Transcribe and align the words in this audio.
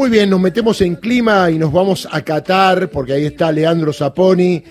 Muy 0.00 0.08
bien, 0.08 0.30
nos 0.30 0.40
metemos 0.40 0.80
en 0.80 0.96
clima 0.96 1.50
y 1.50 1.58
nos 1.58 1.70
vamos 1.70 2.08
a 2.10 2.22
Qatar, 2.22 2.88
porque 2.88 3.12
ahí 3.12 3.26
está 3.26 3.52
Leandro 3.52 3.92
Zaponi, 3.92 4.62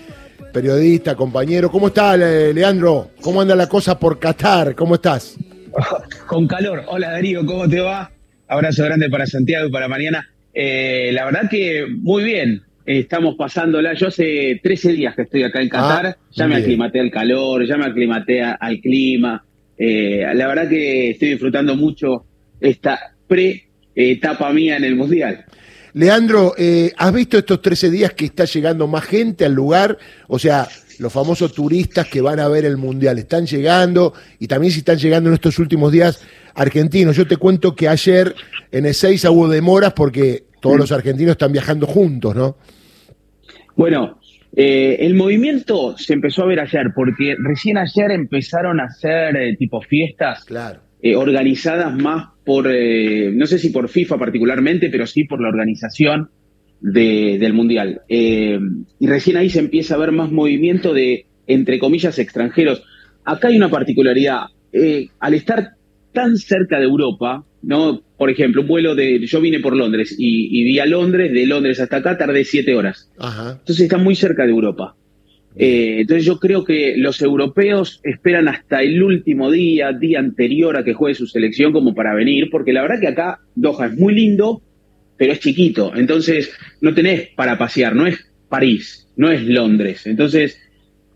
periodista, 0.52 1.14
compañero. 1.14 1.70
¿Cómo 1.70 1.86
está, 1.86 2.16
Leandro? 2.16 3.12
¿Cómo 3.20 3.40
anda 3.40 3.54
la 3.54 3.68
cosa 3.68 3.96
por 3.96 4.18
Qatar? 4.18 4.74
¿Cómo 4.74 4.96
estás? 4.96 5.38
Con 6.26 6.48
calor. 6.48 6.82
Hola, 6.88 7.12
Darío, 7.12 7.46
¿cómo 7.46 7.68
te 7.68 7.78
va? 7.78 8.10
Abrazo 8.48 8.84
grande 8.84 9.08
para 9.08 9.24
Santiago 9.24 9.68
y 9.68 9.70
para 9.70 9.86
mañana. 9.86 10.28
Eh, 10.52 11.10
la 11.12 11.26
verdad 11.26 11.48
que 11.48 11.86
muy 11.88 12.24
bien. 12.24 12.62
Estamos 12.84 13.36
pasándola. 13.36 13.94
Yo 13.94 14.08
hace 14.08 14.58
13 14.60 14.92
días 14.94 15.14
que 15.14 15.22
estoy 15.22 15.44
acá 15.44 15.62
en 15.62 15.68
Qatar. 15.68 16.06
Ah, 16.06 16.16
ya 16.32 16.48
me 16.48 16.56
aclimaté 16.56 16.98
al 16.98 17.12
calor, 17.12 17.64
ya 17.64 17.76
me 17.76 17.84
aclimaté 17.84 18.42
al 18.42 18.80
clima. 18.80 19.44
Eh, 19.78 20.26
la 20.34 20.48
verdad 20.48 20.68
que 20.68 21.10
estoy 21.10 21.28
disfrutando 21.28 21.76
mucho 21.76 22.24
esta 22.60 23.14
pre 23.28 23.69
etapa 23.94 24.52
mía 24.52 24.76
en 24.76 24.84
el 24.84 24.96
Mundial. 24.96 25.44
Leandro, 25.92 26.54
eh, 26.56 26.92
¿has 26.96 27.12
visto 27.12 27.38
estos 27.38 27.60
13 27.60 27.90
días 27.90 28.12
que 28.12 28.26
está 28.26 28.44
llegando 28.44 28.86
más 28.86 29.04
gente 29.04 29.44
al 29.44 29.54
lugar? 29.54 29.98
O 30.28 30.38
sea, 30.38 30.68
los 30.98 31.12
famosos 31.12 31.52
turistas 31.52 32.06
que 32.06 32.20
van 32.20 32.38
a 32.38 32.48
ver 32.48 32.64
el 32.64 32.76
Mundial, 32.76 33.18
¿están 33.18 33.46
llegando? 33.46 34.12
Y 34.38 34.46
también 34.46 34.72
si 34.72 34.80
están 34.80 34.98
llegando 34.98 35.30
en 35.30 35.34
estos 35.34 35.58
últimos 35.58 35.90
días 35.90 36.24
argentinos. 36.54 37.16
Yo 37.16 37.26
te 37.26 37.36
cuento 37.36 37.74
que 37.74 37.88
ayer 37.88 38.34
en 38.70 38.86
Ezeiza 38.86 39.30
hubo 39.30 39.48
demoras 39.48 39.92
porque 39.94 40.44
todos 40.60 40.78
los 40.78 40.92
argentinos 40.92 41.32
están 41.32 41.52
viajando 41.52 41.86
juntos, 41.86 42.36
¿no? 42.36 42.56
Bueno, 43.74 44.20
eh, 44.54 44.98
el 45.00 45.14
movimiento 45.14 45.96
se 45.96 46.12
empezó 46.12 46.42
a 46.42 46.46
ver 46.46 46.60
ayer 46.60 46.88
porque 46.94 47.36
recién 47.38 47.78
ayer 47.78 48.10
empezaron 48.10 48.80
a 48.80 48.84
hacer 48.84 49.36
eh, 49.36 49.56
tipo 49.56 49.80
fiestas 49.80 50.44
claro. 50.44 50.80
Organizadas 51.16 51.96
más 51.96 52.28
por, 52.44 52.66
eh, 52.68 53.30
no 53.32 53.46
sé 53.46 53.58
si 53.58 53.70
por 53.70 53.88
FIFA 53.88 54.18
particularmente, 54.18 54.90
pero 54.90 55.06
sí 55.06 55.24
por 55.24 55.40
la 55.40 55.48
organización 55.48 56.30
del 56.80 57.52
Mundial. 57.52 58.00
Eh, 58.08 58.58
y 58.98 59.06
recién 59.06 59.36
ahí 59.36 59.50
se 59.50 59.60
empieza 59.60 59.94
a 59.94 59.98
ver 59.98 60.12
más 60.12 60.32
movimiento 60.32 60.92
de, 60.92 61.26
entre 61.46 61.78
comillas, 61.78 62.18
extranjeros. 62.18 62.82
Acá 63.24 63.48
hay 63.48 63.56
una 63.56 63.70
particularidad. 63.70 64.46
Eh, 64.72 65.08
al 65.20 65.34
estar 65.34 65.74
tan 66.12 66.36
cerca 66.36 66.78
de 66.78 66.86
Europa, 66.86 67.44
¿no? 67.62 68.02
Por 68.16 68.30
ejemplo, 68.30 68.62
un 68.62 68.68
vuelo 68.68 68.94
de. 68.94 69.24
Yo 69.26 69.40
vine 69.40 69.60
por 69.60 69.76
Londres 69.76 70.14
y, 70.18 70.64
vi 70.64 70.78
a 70.78 70.86
Londres, 70.86 71.32
de 71.32 71.46
Londres 71.46 71.80
hasta 71.80 71.98
acá 71.98 72.18
tardé 72.18 72.44
siete 72.44 72.74
horas. 72.74 73.10
Entonces 73.16 73.80
está 73.80 73.98
muy 73.98 74.14
cerca 74.16 74.44
de 74.44 74.50
Europa. 74.50 74.96
Eh, 75.56 76.00
entonces 76.00 76.24
yo 76.24 76.38
creo 76.38 76.64
que 76.64 76.94
los 76.96 77.20
europeos 77.22 78.00
esperan 78.04 78.48
hasta 78.48 78.82
el 78.82 79.02
último 79.02 79.50
día, 79.50 79.92
día 79.92 80.20
anterior 80.20 80.76
a 80.76 80.84
que 80.84 80.94
juegue 80.94 81.14
su 81.14 81.26
selección 81.26 81.72
como 81.72 81.94
para 81.94 82.14
venir, 82.14 82.48
porque 82.50 82.72
la 82.72 82.82
verdad 82.82 83.00
que 83.00 83.08
acá 83.08 83.40
Doha 83.54 83.86
es 83.86 83.96
muy 83.96 84.14
lindo, 84.14 84.62
pero 85.16 85.32
es 85.32 85.40
chiquito, 85.40 85.92
entonces 85.94 86.52
no 86.80 86.94
tenés 86.94 87.28
para 87.34 87.58
pasear, 87.58 87.94
no 87.94 88.06
es 88.06 88.18
París, 88.48 89.08
no 89.16 89.30
es 89.30 89.42
Londres. 89.42 90.06
Entonces, 90.06 90.58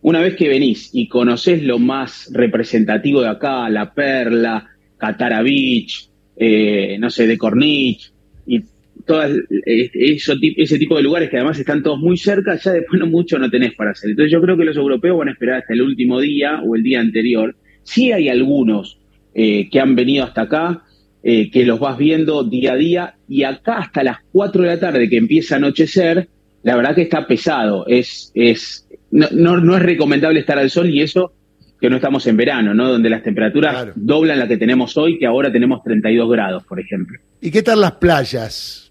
una 0.02 0.20
vez 0.20 0.36
que 0.36 0.48
venís 0.48 0.90
y 0.92 1.08
conocés 1.08 1.62
lo 1.62 1.78
más 1.78 2.30
representativo 2.32 3.22
de 3.22 3.28
acá, 3.28 3.68
la 3.70 3.94
Perla, 3.94 4.68
Catara 4.98 5.42
Beach, 5.42 6.10
eh, 6.36 6.96
no 6.98 7.08
sé, 7.08 7.26
de 7.26 7.38
Corniche, 7.38 8.10
y 8.46 8.62
todas 9.04 9.30
ese 9.66 10.78
tipo 10.78 10.96
de 10.96 11.02
lugares 11.02 11.30
que 11.30 11.36
además 11.36 11.58
están 11.58 11.82
todos 11.82 11.98
muy 11.98 12.16
cerca, 12.16 12.56
ya 12.56 12.72
después 12.72 13.00
no 13.00 13.06
mucho 13.06 13.38
no 13.38 13.50
tenés 13.50 13.74
para 13.74 13.90
hacer. 13.90 14.10
Entonces 14.10 14.32
yo 14.32 14.40
creo 14.40 14.56
que 14.56 14.64
los 14.64 14.76
europeos 14.76 15.18
van 15.18 15.28
a 15.28 15.32
esperar 15.32 15.60
hasta 15.60 15.74
el 15.74 15.82
último 15.82 16.20
día 16.20 16.60
o 16.64 16.74
el 16.74 16.82
día 16.82 17.00
anterior. 17.00 17.54
Sí 17.82 18.12
hay 18.12 18.28
algunos 18.28 18.98
eh, 19.34 19.68
que 19.70 19.80
han 19.80 19.94
venido 19.94 20.24
hasta 20.24 20.42
acá, 20.42 20.84
eh, 21.22 21.50
que 21.50 21.64
los 21.64 21.80
vas 21.80 21.98
viendo 21.98 22.44
día 22.44 22.74
a 22.74 22.76
día, 22.76 23.14
y 23.28 23.42
acá 23.42 23.78
hasta 23.78 24.04
las 24.04 24.18
4 24.32 24.62
de 24.62 24.68
la 24.68 24.80
tarde 24.80 25.08
que 25.08 25.16
empieza 25.16 25.54
a 25.54 25.58
anochecer, 25.58 26.28
la 26.62 26.76
verdad 26.76 26.94
que 26.94 27.02
está 27.02 27.26
pesado. 27.26 27.86
Es, 27.86 28.30
es, 28.34 28.88
no, 29.10 29.28
no, 29.30 29.76
es 29.76 29.82
recomendable 29.82 30.40
estar 30.40 30.58
al 30.58 30.70
sol 30.70 30.88
y 30.88 31.02
eso 31.02 31.32
que 31.80 31.90
no 31.90 31.96
estamos 31.96 32.26
en 32.26 32.36
verano, 32.36 32.72
¿no? 32.72 32.90
Donde 32.90 33.10
las 33.10 33.22
temperaturas 33.22 33.88
doblan 33.94 34.38
la 34.38 34.48
que 34.48 34.56
tenemos 34.56 34.96
hoy, 34.96 35.18
que 35.18 35.26
ahora 35.26 35.52
tenemos 35.52 35.82
32 35.82 36.30
grados, 36.30 36.64
por 36.64 36.80
ejemplo. 36.80 37.18
¿Y 37.40 37.50
qué 37.50 37.62
tal 37.62 37.80
las 37.80 37.92
playas? 37.92 38.83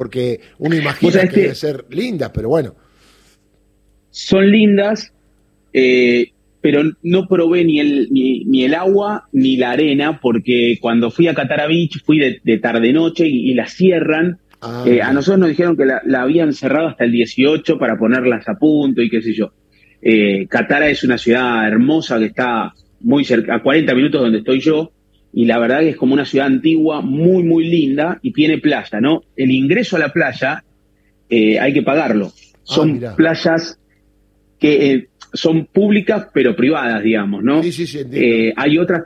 Porque 0.00 0.40
uno 0.56 0.74
imagina 0.74 1.28
que 1.28 1.40
deben 1.40 1.54
ser 1.54 1.84
lindas, 1.90 2.30
pero 2.32 2.48
bueno. 2.48 2.74
Son 4.08 4.50
lindas, 4.50 5.12
eh, 5.74 6.30
pero 6.62 6.84
no 7.02 7.28
probé 7.28 7.66
ni 7.66 7.80
el, 7.80 8.08
ni, 8.10 8.64
el 8.64 8.72
agua 8.72 9.28
ni 9.32 9.58
la 9.58 9.72
arena, 9.72 10.18
porque 10.18 10.78
cuando 10.80 11.10
fui 11.10 11.28
a 11.28 11.34
Catara 11.34 11.66
Beach 11.66 12.02
fui 12.02 12.18
de, 12.18 12.58
tarde-noche 12.60 13.28
y, 13.28 13.52
la 13.52 13.66
cierran. 13.66 14.38
Ah, 14.62 14.84
eh, 14.86 15.02
a 15.02 15.12
nosotros 15.12 15.40
nos 15.40 15.50
dijeron 15.50 15.76
que 15.76 15.84
la, 15.84 16.22
habían 16.22 16.54
cerrado 16.54 16.88
hasta 16.88 17.04
el 17.04 17.12
18 17.12 17.78
para 17.78 17.98
ponerlas 17.98 18.48
a 18.48 18.54
punto 18.54 19.02
y 19.02 19.10
qué 19.10 19.20
sé 19.20 19.34
yo. 19.34 19.52
Eh, 20.00 20.46
Catara 20.48 20.88
es 20.88 21.04
una 21.04 21.18
ciudad 21.18 21.68
hermosa 21.68 22.18
que 22.18 22.24
está 22.24 22.72
muy 23.00 23.22
cerca, 23.26 23.56
a 23.56 23.62
40 23.62 23.94
minutos 23.94 24.22
donde 24.22 24.38
estoy 24.38 24.60
yo, 24.60 24.92
y 25.32 25.44
la 25.44 25.58
verdad 25.58 25.80
que 25.80 25.90
es 25.90 25.96
como 25.96 26.14
una 26.14 26.24
ciudad 26.24 26.46
antigua 26.46 27.00
muy, 27.02 27.42
muy 27.42 27.68
linda 27.68 28.18
y 28.22 28.32
tiene 28.32 28.58
playa, 28.58 29.00
¿no? 29.00 29.22
El 29.36 29.50
ingreso 29.50 29.96
a 29.96 30.00
la 30.00 30.12
playa 30.12 30.64
eh, 31.28 31.58
hay 31.58 31.72
que 31.72 31.82
pagarlo. 31.82 32.32
Ah, 32.34 32.58
son 32.62 33.00
playas 33.16 33.78
que 34.58 34.92
eh, 34.92 35.08
son 35.32 35.66
públicas 35.66 36.28
pero 36.34 36.56
privadas, 36.56 37.02
digamos, 37.02 37.44
¿no? 37.44 37.62
Sí, 37.62 37.72
sí, 37.72 37.86
sí, 37.86 38.00
eh, 38.12 38.52
hay 38.56 38.78
otras 38.78 39.04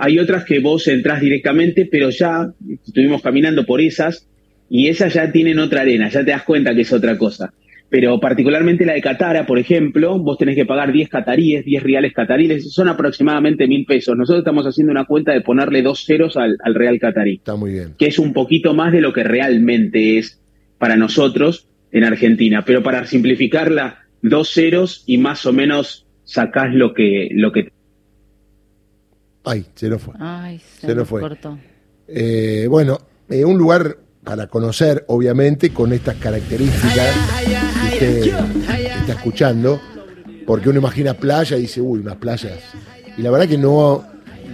hay 0.00 0.20
otras 0.20 0.44
que 0.44 0.60
vos 0.60 0.86
entrás 0.86 1.20
directamente, 1.20 1.88
pero 1.90 2.10
ya 2.10 2.48
estuvimos 2.86 3.20
caminando 3.20 3.66
por 3.66 3.80
esas 3.80 4.28
y 4.70 4.86
esas 4.86 5.14
ya 5.14 5.32
tienen 5.32 5.58
otra 5.58 5.80
arena, 5.80 6.08
ya 6.08 6.24
te 6.24 6.30
das 6.30 6.44
cuenta 6.44 6.72
que 6.72 6.82
es 6.82 6.92
otra 6.92 7.18
cosa 7.18 7.52
pero 7.90 8.20
particularmente 8.20 8.84
la 8.84 8.92
de 8.92 9.00
Catara, 9.00 9.46
por 9.46 9.58
ejemplo, 9.58 10.18
vos 10.18 10.36
tenés 10.36 10.56
que 10.56 10.66
pagar 10.66 10.92
10 10.92 11.08
cataríes, 11.08 11.64
10 11.64 11.82
reales 11.82 12.12
cataríes, 12.12 12.70
son 12.72 12.88
aproximadamente 12.88 13.66
mil 13.66 13.86
pesos. 13.86 14.14
Nosotros 14.16 14.40
estamos 14.40 14.66
haciendo 14.66 14.92
una 14.92 15.06
cuenta 15.06 15.32
de 15.32 15.40
ponerle 15.40 15.82
dos 15.82 16.04
ceros 16.04 16.36
al, 16.36 16.58
real 16.74 16.98
catarí. 16.98 17.36
Está 17.36 17.56
muy 17.56 17.72
bien. 17.72 17.94
Que 17.98 18.06
es 18.06 18.18
un 18.18 18.34
poquito 18.34 18.74
más 18.74 18.92
de 18.92 19.00
lo 19.00 19.14
que 19.14 19.24
realmente 19.24 20.18
es 20.18 20.38
para 20.76 20.96
nosotros 20.96 21.68
en 21.90 22.04
Argentina. 22.04 22.62
Pero 22.66 22.82
para 22.82 23.06
simplificarla, 23.06 24.00
dos 24.20 24.52
ceros 24.52 25.04
y 25.06 25.16
más 25.16 25.46
o 25.46 25.54
menos 25.54 26.06
sacás 26.24 26.74
lo 26.74 26.92
que... 26.92 27.28
Lo 27.32 27.52
que... 27.52 27.72
Ay, 29.44 29.64
se 29.74 29.88
lo 29.88 29.98
fue. 29.98 30.14
Ay, 30.20 30.58
se, 30.58 30.94
lo 30.94 31.06
fue. 31.06 31.22
Eh, 32.06 32.66
bueno, 32.68 32.98
eh, 33.30 33.46
un 33.46 33.56
lugar 33.56 33.96
para 34.22 34.46
conocer, 34.48 35.06
obviamente, 35.08 35.70
con 35.70 35.94
estas 35.94 36.16
características 36.16 37.67
está 38.04 39.12
escuchando, 39.12 39.80
porque 40.46 40.68
uno 40.68 40.78
imagina 40.78 41.14
playa 41.14 41.56
y 41.56 41.62
dice, 41.62 41.80
uy, 41.80 42.00
unas 42.00 42.16
playas. 42.16 42.58
Y 43.16 43.22
la 43.22 43.30
verdad 43.30 43.48
que 43.48 43.58
no, 43.58 44.04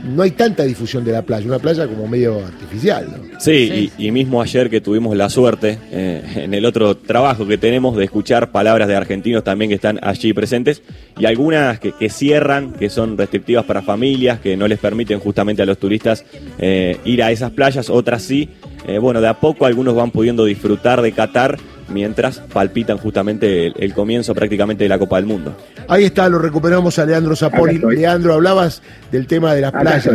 no 0.04 0.22
hay 0.22 0.32
tanta 0.32 0.64
difusión 0.64 1.04
de 1.04 1.12
la 1.12 1.22
playa, 1.22 1.46
una 1.46 1.58
playa 1.58 1.86
como 1.86 2.06
medio 2.06 2.44
artificial. 2.44 3.08
Sí, 3.38 3.90
Y, 3.98 4.10
mismo 4.10 4.40
ayer 4.40 4.70
que 4.70 4.80
tuvimos 4.80 5.16
la 5.16 5.28
suerte 5.28 5.78
eh, 5.90 6.22
en 6.36 6.54
el 6.54 6.64
otro 6.66 6.96
trabajo 6.96 7.46
que 7.46 7.58
tenemos 7.58 7.96
de 7.96 8.04
escuchar 8.04 8.52
palabras 8.52 8.86
de 8.86 8.94
argentinos 8.94 9.42
también 9.42 9.70
que 9.70 9.74
están 9.74 9.98
allí 10.02 10.32
presentes 10.32 10.82
y 11.18 11.24
algunas 11.24 11.80
que, 11.80 11.92
cierran, 12.10 12.72
que 12.72 12.90
son 12.90 13.16
restrictivas 13.16 13.64
para 13.64 13.82
familias, 13.82 14.40
que 14.40 14.56
no 14.56 14.68
les 14.68 14.78
permiten 14.78 15.18
justamente 15.20 15.62
a 15.62 15.66
los 15.66 15.78
turistas 15.78 16.24
eh, 16.58 16.98
ir 17.04 17.22
a 17.22 17.30
esas 17.30 17.50
playas, 17.50 17.90
otras 17.90 18.22
sí. 18.22 18.50
Eh, 18.86 18.98
bueno, 18.98 19.20
de 19.22 19.28
a 19.28 19.40
poco 19.40 19.64
algunos 19.64 19.94
van 19.94 20.10
pudiendo 20.10 20.44
disfrutar 20.44 21.00
de 21.00 21.12
Qatar 21.12 21.56
mientras 21.88 22.38
palpitan 22.38 22.98
justamente 22.98 23.66
el, 23.66 23.94
comienzo 23.94 24.34
prácticamente 24.34 24.84
de 24.84 24.88
la 24.88 24.98
Copa 24.98 25.16
del 25.16 25.26
Mundo. 25.26 25.56
Ahí 25.88 26.04
está, 26.04 26.28
lo 26.28 26.38
recuperamos 26.38 26.98
a 26.98 27.06
Leandro 27.06 27.36
Zaponi. 27.36 27.78
Leandro, 27.78 28.34
hablabas 28.34 28.82
del 29.10 29.26
tema 29.26 29.54
de 29.54 29.60
las 29.60 29.72
playas. 29.72 30.08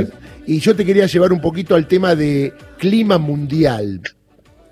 Y 0.45 0.59
yo 0.59 0.75
te 0.75 0.85
quería 0.85 1.05
llevar 1.05 1.31
un 1.31 1.41
poquito 1.41 1.75
al 1.75 1.87
tema 1.87 2.15
de 2.15 2.53
clima 2.77 3.17
mundial. 3.17 4.01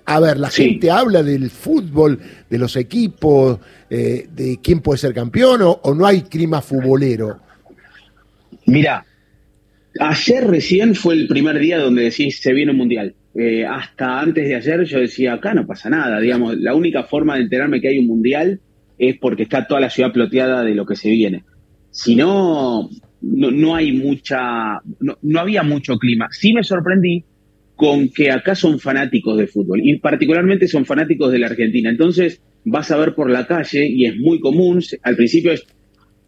A 0.04 0.20
ver, 0.20 0.38
la 0.38 0.48
gente 0.48 0.90
habla 0.90 1.22
del 1.22 1.50
fútbol, 1.50 2.18
de 2.48 2.58
los 2.58 2.76
equipos, 2.76 3.58
eh, 3.90 4.26
de 4.32 4.58
quién 4.62 4.80
puede 4.80 4.98
ser 4.98 5.12
campeón 5.12 5.62
o, 5.62 5.80
o 5.82 5.94
no 5.94 6.06
hay 6.06 6.22
clima 6.22 6.62
futbolero. 6.62 7.38
Mira, 8.64 9.04
ayer 9.98 10.44
recién 10.46 10.94
fue 10.94 11.14
el 11.14 11.28
primer 11.28 11.58
día 11.58 11.78
donde 11.78 12.02
decís 12.02 12.40
se 12.40 12.52
viene 12.52 12.72
un 12.72 12.78
mundial. 12.78 13.14
Eh, 13.34 13.64
hasta 13.64 14.20
antes 14.20 14.48
de 14.48 14.54
ayer 14.54 14.84
yo 14.84 14.98
decía, 14.98 15.34
acá 15.34 15.54
no 15.54 15.66
pasa 15.66 15.88
nada, 15.88 16.20
digamos, 16.20 16.56
la 16.58 16.74
única 16.74 17.04
forma 17.04 17.36
de 17.36 17.42
enterarme 17.42 17.80
que 17.80 17.88
hay 17.88 17.98
un 17.98 18.06
mundial 18.06 18.60
es 18.98 19.16
porque 19.18 19.44
está 19.44 19.66
toda 19.66 19.80
la 19.80 19.90
ciudad 19.90 20.12
ploteada 20.12 20.64
de 20.64 20.74
lo 20.74 20.84
que 20.84 20.96
se 20.96 21.10
viene. 21.10 21.44
Si 21.90 22.16
no, 22.16 22.88
no, 23.20 23.74
hay 23.74 23.92
mucha, 23.92 24.80
no, 25.00 25.40
había 25.40 25.62
mucho 25.62 25.96
clima. 25.96 26.28
Sí 26.30 26.52
me 26.52 26.64
sorprendí 26.64 27.24
con 27.76 28.08
que 28.08 28.30
acá 28.30 28.54
son 28.54 28.80
fanáticos 28.80 29.38
de 29.38 29.46
fútbol 29.46 29.80
y 29.84 29.98
particularmente 29.98 30.66
son 30.66 30.84
fanáticos 30.84 31.30
de 31.30 31.38
la 31.38 31.46
Argentina. 31.46 31.90
Entonces 31.90 32.42
vas 32.64 32.90
a 32.90 32.96
ver 32.96 33.14
por 33.14 33.30
la 33.30 33.46
calle 33.46 33.86
y 33.86 34.06
es 34.06 34.16
muy 34.16 34.40
común, 34.40 34.82
al 35.02 35.16
principio 35.16 35.52
es 35.52 35.64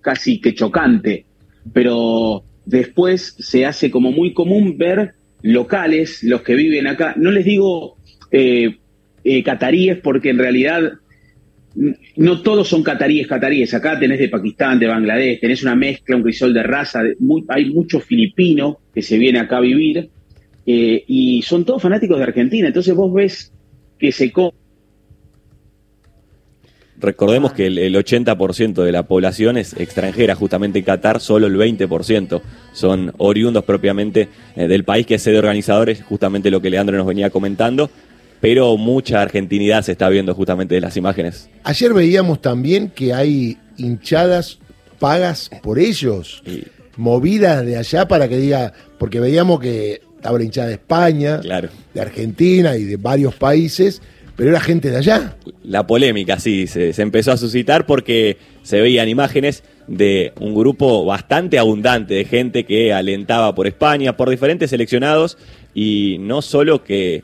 casi 0.00 0.40
que 0.40 0.54
chocante, 0.54 1.26
pero 1.72 2.44
después 2.64 3.36
se 3.38 3.66
hace 3.66 3.90
como 3.90 4.12
muy 4.12 4.32
común 4.32 4.76
ver 4.78 5.12
locales, 5.42 6.22
los 6.22 6.42
que 6.42 6.54
viven 6.54 6.86
acá, 6.86 7.14
no 7.16 7.30
les 7.30 7.44
digo 7.44 7.96
eh, 8.30 8.76
eh, 9.24 9.42
cataríes 9.42 9.98
porque 9.98 10.30
en 10.30 10.38
realidad 10.38 10.92
no 12.16 12.42
todos 12.42 12.68
son 12.68 12.82
cataríes 12.82 13.26
cataríes. 13.26 13.72
Acá 13.74 13.98
tenés 13.98 14.18
de 14.18 14.28
Pakistán, 14.28 14.78
de 14.78 14.86
Bangladesh, 14.86 15.40
tenés 15.40 15.62
una 15.62 15.74
mezcla, 15.74 16.16
un 16.16 16.22
crisol 16.22 16.52
de 16.52 16.62
raza. 16.62 17.02
hay 17.48 17.70
mucho 17.70 18.00
filipino 18.00 18.80
que 18.92 19.02
se 19.02 19.18
viene 19.18 19.38
acá 19.38 19.58
a 19.58 19.60
vivir 19.60 20.10
eh, 20.66 21.04
y 21.06 21.42
son 21.42 21.64
todos 21.64 21.82
fanáticos 21.82 22.18
de 22.18 22.24
Argentina. 22.24 22.66
Entonces 22.66 22.94
vos 22.94 23.12
ves 23.12 23.52
que 23.98 24.12
se 24.12 24.32
Recordemos 27.00 27.52
que 27.52 27.66
el, 27.66 27.94
80% 27.94 28.82
de 28.82 28.92
la 28.92 29.04
población 29.04 29.56
es 29.56 29.74
extranjera, 29.74 30.34
justamente 30.34 30.80
en 30.80 30.84
Qatar 30.84 31.20
solo 31.20 31.46
el 31.46 31.56
20% 31.56 32.42
son 32.72 33.12
oriundos 33.16 33.64
propiamente 33.64 34.28
eh, 34.54 34.68
del 34.68 34.84
país 34.84 35.06
que 35.06 35.14
es 35.14 35.22
sede 35.22 35.38
organizadores, 35.38 36.02
justamente 36.02 36.50
lo 36.50 36.60
que 36.60 36.70
Leandro 36.70 36.96
nos 36.96 37.06
venía 37.06 37.30
comentando, 37.30 37.90
pero 38.40 38.76
mucha 38.76 39.22
argentinidad 39.22 39.82
se 39.82 39.92
está 39.92 40.08
viendo 40.08 40.34
justamente 40.34 40.74
de 40.74 40.80
las 40.82 40.96
imágenes. 40.96 41.48
Ayer 41.64 41.94
veíamos 41.94 42.42
también 42.42 42.90
que 42.90 43.14
hay 43.14 43.56
hinchadas 43.78 44.58
pagas 44.98 45.50
por 45.62 45.78
ellos, 45.78 46.42
movidas 46.96 47.64
de 47.64 47.78
allá 47.78 48.06
para 48.06 48.28
que 48.28 48.36
diga, 48.36 48.72
porque 48.98 49.20
veíamos 49.20 49.58
que 49.58 50.02
estaba 50.16 50.38
la 50.38 50.44
hinchada 50.44 50.68
de 50.68 50.74
España, 50.74 51.38
de 51.38 52.00
Argentina 52.00 52.76
y 52.76 52.84
de 52.84 52.96
varios 52.96 53.34
países 53.34 54.02
pero 54.36 54.50
era 54.50 54.60
gente 54.60 54.90
de 54.90 54.96
allá. 54.96 55.36
La 55.62 55.86
polémica, 55.86 56.38
sí, 56.38 56.66
se, 56.66 56.90
empezó 57.00 57.32
a 57.32 57.36
suscitar 57.36 57.86
porque 57.86 58.36
se 58.62 58.80
veían 58.80 59.08
imágenes 59.08 59.62
de 59.86 60.32
un 60.40 60.54
grupo 60.54 61.04
bastante 61.04 61.58
abundante 61.58 62.14
de 62.14 62.24
gente 62.24 62.64
que 62.64 62.92
alentaba 62.92 63.54
por 63.54 63.66
España, 63.66 64.16
por 64.16 64.30
diferentes 64.30 64.70
seleccionados, 64.70 65.36
y 65.74 66.16
no 66.20 66.42
solo 66.42 66.84
que 66.84 67.22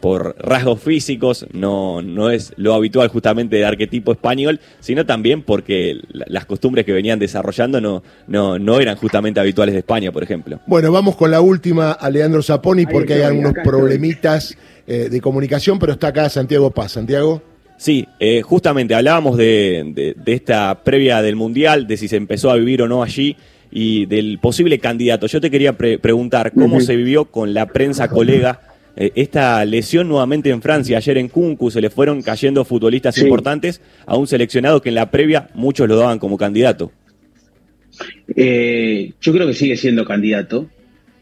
por 0.00 0.36
rasgos 0.38 0.80
físicos, 0.80 1.46
no, 1.52 2.02
no 2.02 2.30
es 2.30 2.52
lo 2.56 2.74
habitual 2.74 3.08
justamente 3.08 3.56
de 3.56 3.64
arquetipo 3.64 4.12
español, 4.12 4.60
sino 4.80 5.06
también 5.06 5.42
porque 5.42 6.00
las 6.10 6.46
costumbres 6.46 6.84
que 6.84 6.92
venían 6.92 7.18
desarrollando 7.18 7.80
no, 7.80 8.02
no, 8.26 8.58
no 8.58 8.80
eran 8.80 8.96
justamente 8.96 9.40
habituales 9.40 9.72
de 9.74 9.80
España, 9.80 10.12
por 10.12 10.22
ejemplo. 10.22 10.60
Bueno, 10.66 10.92
vamos 10.92 11.16
con 11.16 11.30
la 11.30 11.40
última, 11.40 11.92
a 11.92 12.10
Leandro 12.10 12.42
Zaponi, 12.42 12.86
porque 12.86 13.14
hay 13.14 13.22
algunos 13.22 13.54
problemitas 13.64 14.56
eh, 14.86 15.08
de 15.10 15.20
comunicación, 15.20 15.78
pero 15.78 15.92
está 15.92 16.08
acá 16.08 16.28
Santiago 16.28 16.70
Paz. 16.70 16.92
Santiago. 16.92 17.42
Sí, 17.76 18.06
eh, 18.18 18.42
justamente 18.42 18.94
hablábamos 18.94 19.36
de, 19.36 20.14
esta 20.26 20.82
previa 20.82 21.22
del 21.22 21.36
Mundial, 21.36 21.86
de 21.86 21.96
si 21.96 22.08
se 22.08 22.16
empezó 22.16 22.50
a 22.50 22.56
vivir 22.56 22.82
o 22.82 22.88
no 22.88 23.02
allí 23.02 23.36
y 23.70 24.06
del 24.06 24.38
posible 24.40 24.78
candidato. 24.78 25.26
Yo 25.26 25.40
te 25.40 25.50
quería 25.50 25.76
preguntar 25.76 26.52
cómo 26.52 26.80
se 26.80 26.96
vivió 26.96 27.26
con 27.26 27.54
la 27.54 27.66
prensa 27.66 28.08
colega 28.08 28.60
eh, 28.98 29.12
esta 29.14 29.64
lesión 29.64 30.08
nuevamente 30.08 30.50
en 30.50 30.60
Francia. 30.60 30.98
Ayer 30.98 31.16
en 31.16 31.28
Kunku 31.28 31.70
se 31.70 31.80
le 31.80 31.88
fueron 31.88 32.20
cayendo 32.20 32.64
futbolistas 32.64 33.16
importantes 33.18 33.80
a 34.04 34.16
un 34.16 34.26
seleccionado 34.26 34.82
que 34.82 34.90
en 34.90 34.96
la 34.96 35.10
previa 35.10 35.48
muchos 35.54 35.88
lo 35.88 35.96
daban 35.96 36.18
como 36.18 36.36
candidato. 36.36 36.92
yo 38.26 39.32
creo 39.32 39.46
que 39.46 39.54
sigue 39.54 39.76
siendo 39.76 40.04
candidato. 40.04 40.68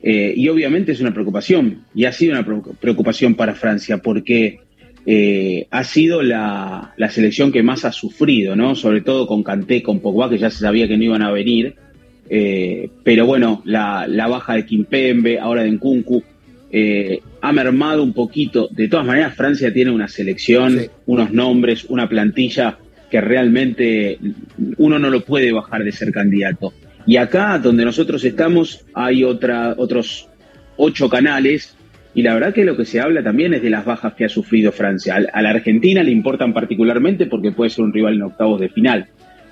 Eh, 0.08 0.34
y 0.37 0.49
obviamente 0.49 0.93
es 0.93 1.00
una 1.00 1.12
preocupación, 1.12 1.84
y 1.93 2.05
ha 2.05 2.12
sido 2.12 2.38
una 2.38 2.46
preocupación 2.81 3.34
para 3.34 3.55
Francia, 3.55 3.99
porque 3.99 4.61
eh, 5.05 5.67
ha 5.70 5.82
sido 5.82 6.23
la, 6.23 6.94
selección 7.11 7.50
que 7.50 7.64
más 7.64 7.84
ha 7.84 7.90
sufrido, 7.90 8.55
¿no? 8.55 8.76
Sobre 8.76 9.00
todo 9.00 9.26
con 9.26 9.43
Kanté, 9.43 9.82
con 9.82 9.99
Pogba, 9.99 10.31
que 10.31 10.38
ya 10.38 10.50
se 10.50 10.61
sabía 10.61 10.87
que 10.87 10.96
no 10.96 11.02
iban 11.02 11.23
a 11.23 11.32
venir. 11.32 11.75
Eh, 12.28 12.88
pero 13.02 13.26
bueno, 13.26 13.62
la, 13.64 14.06
baja 14.28 14.55
de 14.55 14.67
Kimpembe, 14.67 15.40
ahora 15.40 15.62
de 15.62 15.73
Nkunku, 15.73 16.23
ha 17.40 17.52
mermado 17.52 18.02
un 18.02 18.12
poquito. 18.12 18.68
De 18.70 18.88
todas 18.88 19.06
maneras, 19.06 19.34
Francia 19.34 19.72
tiene 19.72 19.90
una 19.90 20.08
selección, 20.08 20.80
unos 21.06 21.30
nombres, 21.32 21.84
una 21.88 22.08
plantilla 22.08 22.78
que 23.10 23.20
realmente 23.20 24.18
uno 24.78 24.98
no 24.98 25.10
lo 25.10 25.24
puede 25.24 25.52
bajar 25.52 25.84
de 25.84 25.92
ser 25.92 26.12
candidato. 26.12 26.72
Y 27.06 27.16
acá, 27.16 27.58
donde 27.58 27.84
nosotros 27.84 28.24
estamos, 28.24 28.84
hay 28.92 29.22
otra, 29.22 29.74
otros 29.76 30.28
ocho 30.76 31.08
canales. 31.08 31.76
Y 32.14 32.22
la 32.22 32.34
verdad 32.34 32.54
que 32.54 32.64
lo 32.64 32.76
que 32.76 32.84
se 32.84 33.00
habla 33.00 33.22
también 33.22 33.54
es 33.54 33.62
de 33.62 33.70
las 33.70 33.84
bajas 33.84 34.14
que 34.14 34.24
ha 34.24 34.28
sufrido 34.28 34.72
Francia. 34.72 35.16
A 35.32 35.42
la 35.42 35.50
Argentina 35.50 36.02
le 36.02 36.10
importan 36.10 36.52
particularmente 36.52 37.26
porque 37.26 37.52
puede 37.52 37.70
ser 37.70 37.84
un 37.84 37.92
rival 37.92 38.14
en 38.14 38.22
octavos 38.22 38.60
de 38.60 38.70
final. 38.70 39.06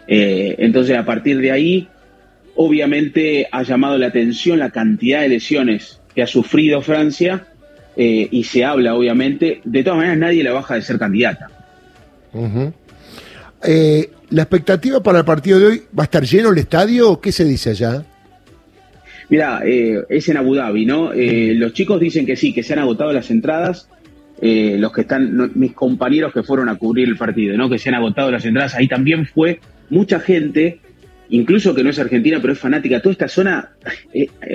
Eh, 0.08 0.56
entonces, 0.58 0.96
a 0.96 1.04
partir 1.04 1.38
de 1.38 1.52
ahí, 1.52 1.88
obviamente 2.56 3.46
ha 3.52 3.62
llamado 3.62 3.98
la 3.98 4.06
atención 4.06 4.58
la 4.58 4.70
cantidad 4.70 5.20
de 5.20 5.28
lesiones 5.28 6.00
que 6.14 6.22
ha 6.22 6.26
sufrido 6.26 6.80
Francia 6.82 7.46
eh, 7.96 8.28
y 8.30 8.44
se 8.44 8.64
habla, 8.64 8.94
obviamente, 8.94 9.60
de 9.64 9.82
todas 9.82 9.98
maneras 9.98 10.18
nadie 10.18 10.44
la 10.44 10.52
baja 10.52 10.74
de 10.74 10.82
ser 10.82 10.98
candidata. 10.98 11.50
¿La 14.30 14.42
expectativa 14.42 15.02
para 15.02 15.20
el 15.20 15.24
partido 15.24 15.60
de 15.60 15.66
hoy 15.66 15.82
va 15.96 16.02
a 16.02 16.06
estar 16.06 16.24
lleno 16.24 16.50
el 16.50 16.58
estadio? 16.58 17.20
¿Qué 17.20 17.30
se 17.30 17.44
dice 17.44 17.70
allá? 17.70 18.04
Mira, 19.28 19.62
eh, 19.64 20.02
es 20.08 20.28
en 20.28 20.36
Abu 20.36 20.54
Dhabi, 20.54 20.86
¿no? 20.86 21.12
Eh, 21.12 21.54
los 21.54 21.72
chicos 21.72 22.00
dicen 22.00 22.26
que 22.26 22.36
sí, 22.36 22.52
que 22.52 22.62
se 22.62 22.72
han 22.72 22.80
agotado 22.80 23.12
las 23.12 23.30
entradas. 23.30 23.88
Eh, 24.40 24.76
los 24.78 24.92
que 24.92 25.02
están, 25.02 25.52
mis 25.54 25.72
compañeros 25.72 26.32
que 26.32 26.42
fueron 26.42 26.68
a 26.68 26.76
cubrir 26.76 27.08
el 27.08 27.16
partido, 27.16 27.56
¿no? 27.56 27.70
Que 27.70 27.78
se 27.78 27.90
han 27.90 27.94
agotado 27.94 28.30
las 28.30 28.44
entradas. 28.44 28.74
Ahí 28.74 28.88
también 28.88 29.26
fue 29.26 29.60
mucha 29.88 30.18
gente, 30.18 30.80
incluso 31.28 31.74
que 31.74 31.84
no 31.84 31.90
es 31.90 31.98
argentina, 31.98 32.38
pero 32.40 32.52
es 32.52 32.58
fanática. 32.58 33.00
Toda 33.00 33.12
esta 33.12 33.28
zona, 33.28 33.70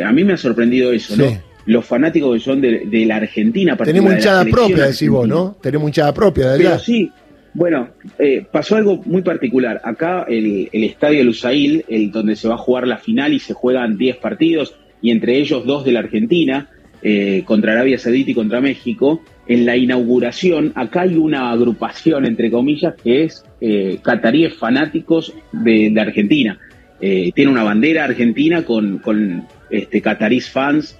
a 0.04 0.12
mí 0.12 0.24
me 0.24 0.34
ha 0.34 0.38
sorprendido 0.38 0.92
eso, 0.92 1.16
¿no? 1.16 1.49
Los 1.70 1.86
fanáticos 1.86 2.34
que 2.34 2.40
son 2.40 2.62
de, 2.62 3.06
la 3.06 3.18
Argentina. 3.18 3.78
Tenemos 3.78 4.14
hinchada 4.14 4.44
propia, 4.46 4.88
decís 4.88 5.10
vos, 5.10 5.28
¿no? 5.28 5.56
Tenemos 5.62 5.88
hinchada 5.88 6.14
propia 6.14 6.48
de 6.48 6.54
allá. 6.56 6.70
Pero 6.70 6.80
sí, 6.80 7.12
bueno, 7.54 7.90
eh, 8.18 8.44
pasó 8.52 8.76
algo 8.76 9.02
muy 9.06 9.22
particular. 9.22 9.80
Acá 9.84 10.26
el, 10.28 10.68
estadio 10.72 11.24
Lusail, 11.24 11.86
el 11.88 12.12
donde 12.12 12.36
se 12.36 12.48
va 12.48 12.56
a 12.56 12.58
jugar 12.58 12.88
la 12.88 12.98
final 12.98 13.34
y 13.34 13.40
se 13.40 13.54
juegan 13.54 13.98
10 13.98 14.18
partidos, 14.18 14.76
y 15.02 15.12
entre 15.12 15.38
ellos 15.38 15.64
dos 15.66 15.86
de 15.86 15.92
la 15.92 16.00
Argentina, 16.00 16.70
eh, 17.04 17.44
contra 17.46 17.74
Arabia 17.74 18.00
Saudita 18.00 18.32
y 18.32 18.34
contra 18.34 18.62
México, 18.62 19.22
en 19.48 19.66
la 19.66 19.78
inauguración, 19.78 20.74
acá 20.76 21.02
hay 21.02 21.18
una 21.18 21.52
agrupación, 21.52 22.26
entre 22.26 22.52
comillas, 22.52 22.96
que 23.02 23.24
es 23.24 23.44
eh, 23.62 24.00
cataríes 24.02 24.56
fanáticos 24.56 25.34
de, 25.52 25.94
Argentina. 26.00 26.60
Eh, 27.00 27.32
tiene 27.34 27.52
una 27.52 27.64
bandera 27.64 28.04
argentina 28.04 28.64
con, 28.64 29.00
con 29.00 29.48
este, 29.70 30.02
catarís 30.02 30.50
fans 30.50 31.00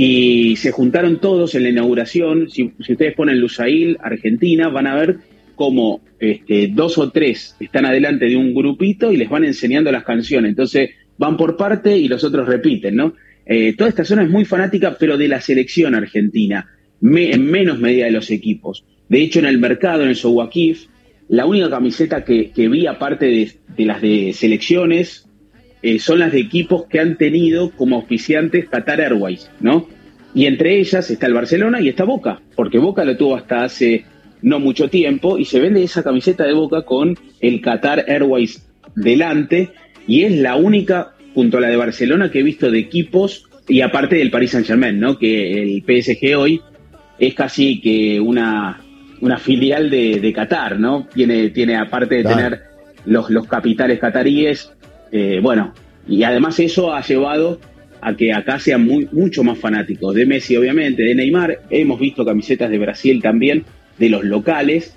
y 0.00 0.54
se 0.54 0.70
juntaron 0.70 1.20
todos 1.20 1.56
en 1.56 1.64
la 1.64 1.70
inauguración. 1.70 2.48
Si, 2.48 2.72
ustedes 2.78 3.16
ponen 3.16 3.40
Lusail, 3.40 3.98
Argentina, 4.00 4.68
van 4.68 4.86
a 4.86 4.94
ver 4.94 5.16
como 5.56 6.02
este, 6.20 6.68
dos 6.68 6.98
o 6.98 7.10
tres 7.10 7.56
están 7.58 7.84
adelante 7.84 8.26
de 8.26 8.36
un 8.36 8.54
grupito 8.54 9.10
y 9.10 9.16
les 9.16 9.28
van 9.28 9.42
enseñando 9.42 9.90
las 9.90 10.04
canciones. 10.04 10.50
Entonces 10.50 10.90
van 11.16 11.36
por 11.36 11.56
parte 11.56 11.98
y 11.98 12.06
los 12.06 12.22
otros 12.22 12.46
repiten, 12.46 12.94
¿no? 12.94 13.14
Eh, 13.44 13.74
toda 13.76 13.90
esta 13.90 14.04
zona 14.04 14.22
es 14.22 14.30
muy 14.30 14.44
fanática, 14.44 14.96
pero 14.96 15.18
de 15.18 15.26
la 15.26 15.40
selección 15.40 15.96
argentina, 15.96 16.68
en 17.02 17.50
menos 17.50 17.80
medida 17.80 18.04
de 18.04 18.12
los 18.12 18.30
equipos. 18.30 18.84
De 19.08 19.20
hecho, 19.20 19.40
en 19.40 19.46
el 19.46 19.58
mercado, 19.58 20.04
en 20.04 20.10
el 20.10 20.16
Sowakif, 20.16 20.86
la 21.28 21.44
única 21.44 21.68
camiseta 21.70 22.22
que, 22.22 22.52
vi, 22.54 22.86
aparte 22.86 23.26
de, 23.26 23.84
las 23.84 24.00
de 24.00 24.32
selecciones, 24.32 25.27
eh, 25.82 25.98
son 25.98 26.18
las 26.18 26.32
de 26.32 26.40
equipos 26.40 26.86
que 26.86 27.00
han 27.00 27.16
tenido 27.16 27.70
como 27.70 27.96
auspiciantes 27.96 28.68
Qatar 28.68 29.00
Airways, 29.00 29.50
¿no? 29.60 29.88
Y 30.34 30.46
entre 30.46 30.78
ellas 30.78 31.10
está 31.10 31.26
el 31.26 31.34
Barcelona 31.34 31.80
y 31.80 31.88
está 31.88 32.04
Boca, 32.04 32.40
porque 32.54 32.78
Boca 32.78 33.04
lo 33.04 33.16
tuvo 33.16 33.36
hasta 33.36 33.64
hace 33.64 34.04
no 34.42 34.60
mucho 34.60 34.88
tiempo 34.88 35.38
y 35.38 35.44
se 35.44 35.60
vende 35.60 35.82
esa 35.82 36.02
camiseta 36.02 36.44
de 36.44 36.52
Boca 36.52 36.82
con 36.82 37.16
el 37.40 37.60
Qatar 37.60 38.04
Airways 38.08 38.66
delante 38.94 39.70
y 40.06 40.22
es 40.22 40.32
la 40.32 40.56
única 40.56 41.14
junto 41.34 41.58
a 41.58 41.60
la 41.60 41.68
de 41.68 41.76
Barcelona 41.76 42.30
que 42.30 42.40
he 42.40 42.42
visto 42.42 42.70
de 42.70 42.78
equipos 42.78 43.44
y 43.68 43.80
aparte 43.80 44.16
del 44.16 44.30
Paris 44.30 44.52
Saint 44.52 44.66
Germain, 44.66 44.98
¿no? 44.98 45.18
Que 45.18 45.62
el 45.62 45.82
PSG 45.82 46.36
hoy 46.36 46.60
es 47.18 47.34
casi 47.34 47.80
que 47.80 48.20
una, 48.20 48.80
una 49.20 49.38
filial 49.38 49.90
de, 49.90 50.32
Qatar, 50.34 50.78
¿no? 50.78 51.06
Tiene, 51.12 51.50
tiene 51.50 51.76
aparte 51.76 52.16
de 52.16 52.24
tener 52.24 52.62
los, 53.04 53.30
los 53.30 53.46
capitales 53.46 53.98
cataríes, 53.98 54.72
eh, 55.12 55.40
bueno, 55.42 55.72
y 56.06 56.22
además 56.22 56.58
eso 56.60 56.92
ha 56.92 57.02
llevado 57.02 57.60
a 58.00 58.14
que 58.14 58.32
acá 58.32 58.58
sean 58.58 58.84
muy, 58.86 59.08
mucho 59.12 59.42
más 59.42 59.58
fanáticos 59.58 60.14
de 60.14 60.26
Messi, 60.26 60.56
obviamente, 60.56 61.02
de 61.02 61.14
Neymar. 61.14 61.60
Hemos 61.70 61.98
visto 61.98 62.24
camisetas 62.24 62.70
de 62.70 62.78
Brasil 62.78 63.20
también, 63.22 63.64
de 63.98 64.08
los 64.08 64.24
locales. 64.24 64.96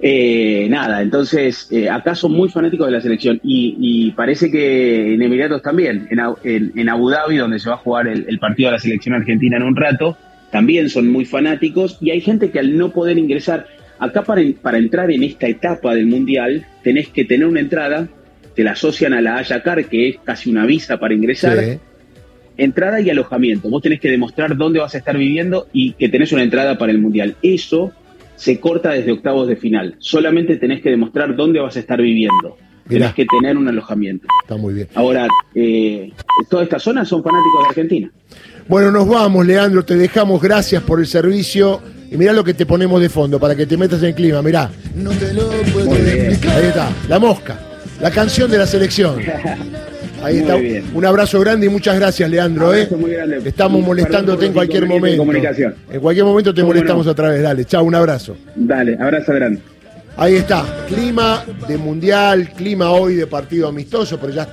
Eh, 0.00 0.68
nada, 0.70 1.02
entonces 1.02 1.66
eh, 1.72 1.90
acá 1.90 2.14
son 2.14 2.32
muy 2.32 2.48
fanáticos 2.48 2.86
de 2.86 2.92
la 2.92 3.00
selección 3.00 3.40
y, 3.42 4.12
parece 4.12 4.48
que 4.48 5.14
en 5.14 5.22
Emiratos 5.22 5.60
también, 5.60 6.06
en, 6.10 6.72
en, 6.76 6.88
Abu 6.88 7.10
Dhabi, 7.10 7.36
donde 7.36 7.58
se 7.58 7.68
va 7.68 7.74
a 7.74 7.78
jugar 7.78 8.06
el, 8.06 8.38
partido 8.38 8.68
de 8.68 8.76
la 8.76 8.78
selección 8.78 9.16
argentina 9.16 9.56
en 9.56 9.64
un 9.64 9.74
rato, 9.74 10.16
también 10.52 10.88
son 10.88 11.10
muy 11.10 11.24
fanáticos 11.24 11.98
y 12.00 12.10
hay 12.10 12.20
gente 12.20 12.50
que 12.50 12.60
al 12.60 12.76
no 12.76 12.90
poder 12.90 13.18
ingresar, 13.18 13.66
acá 13.98 14.22
para, 14.22 14.40
para 14.62 14.78
entrar 14.78 15.10
en 15.10 15.24
esta 15.24 15.48
etapa 15.48 15.94
del 15.94 16.06
Mundial 16.06 16.64
tenés 16.84 17.08
que 17.08 17.24
tener 17.24 17.46
una 17.48 17.60
entrada, 17.60 18.08
te 18.58 18.64
la 18.64 18.72
asocian 18.72 19.12
a 19.12 19.20
la 19.20 19.36
Ayacar, 19.36 19.84
que 19.84 20.08
es 20.08 20.16
casi 20.24 20.50
una 20.50 20.66
visa 20.66 20.98
para 20.98 21.14
ingresar. 21.14 21.78
Entrada 22.56 23.00
y 23.00 23.08
alojamiento. 23.08 23.70
Vos 23.70 23.80
tenés 23.80 24.00
que 24.00 24.10
demostrar 24.10 24.56
dónde 24.56 24.80
vas 24.80 24.96
a 24.96 24.98
estar 24.98 25.16
viviendo 25.16 25.68
y 25.72 25.92
que 25.92 26.08
tenés 26.08 26.32
una 26.32 26.42
entrada 26.42 26.76
para 26.76 26.90
el 26.90 26.98
Mundial. 26.98 27.36
Eso 27.40 27.92
se 28.34 28.58
corta 28.58 28.90
desde 28.90 29.12
octavos 29.12 29.46
de 29.46 29.54
final. 29.54 29.94
Solamente 30.00 30.56
tenés 30.56 30.82
que 30.82 30.90
demostrar 30.90 31.36
dónde 31.36 31.60
vas 31.60 31.76
a 31.76 31.78
estar 31.78 32.02
viviendo. 32.02 32.56
Tenés 32.88 33.14
que 33.14 33.26
tener 33.26 33.56
un 33.56 33.68
alojamiento. 33.68 34.26
Está 34.42 34.56
muy 34.56 34.74
bien. 34.74 34.88
Ahora, 34.96 35.28
eh, 35.54 36.10
todas 36.50 36.64
estas 36.64 36.82
zonas 36.82 37.06
son 37.06 37.22
fanáticos 37.22 37.62
de 37.62 37.68
Argentina. 37.68 38.10
Bueno, 38.66 38.90
nos 38.90 39.06
vamos, 39.06 39.46
Leandro. 39.46 39.84
Te 39.84 39.94
dejamos. 39.94 40.42
Gracias 40.42 40.82
por 40.82 40.98
el 40.98 41.06
servicio. 41.06 41.80
Y 42.10 42.16
mirá 42.16 42.32
lo 42.32 42.42
que 42.42 42.54
te 42.54 42.66
ponemos 42.66 43.00
de 43.00 43.08
fondo 43.08 43.38
para 43.38 43.54
que 43.54 43.66
te 43.66 43.76
metas 43.76 44.02
en 44.02 44.14
clima. 44.14 44.42
Mirá. 44.42 44.68
No 44.96 45.10
te 45.10 45.32
lo 45.32 45.48
Ahí 45.48 46.64
está. 46.64 46.90
La 47.08 47.20
mosca. 47.20 47.67
La 48.00 48.10
canción 48.10 48.50
de 48.50 48.58
la 48.58 48.66
selección. 48.66 49.20
Ahí 50.22 50.38
está. 50.38 50.56
Un 50.94 51.04
abrazo 51.04 51.40
grande 51.40 51.66
y 51.66 51.68
muchas 51.68 51.96
gracias, 51.96 52.28
Leandro. 52.30 52.74
¿eh? 52.74 52.88
Estamos 53.44 53.82
molestándote 53.84 54.46
en 54.46 54.52
cualquier 54.52 54.86
momento. 54.86 55.24
En 55.90 56.00
cualquier 56.00 56.24
momento 56.24 56.54
te 56.54 56.62
molestamos 56.62 57.06
otra 57.06 57.30
vez. 57.30 57.42
Dale, 57.42 57.64
chao, 57.64 57.84
un 57.84 57.94
abrazo. 57.94 58.36
Dale, 58.54 58.96
abrazo 59.00 59.32
grande. 59.32 59.60
Ahí 60.16 60.34
está, 60.34 60.64
clima 60.88 61.44
de 61.68 61.78
mundial, 61.78 62.50
clima 62.56 62.90
hoy 62.90 63.14
de 63.14 63.28
partido 63.28 63.68
amistoso, 63.68 64.18
pero 64.18 64.32
ya 64.32 64.42